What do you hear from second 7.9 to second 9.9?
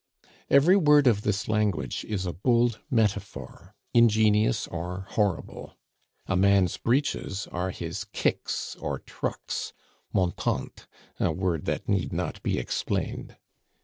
kicks or trucks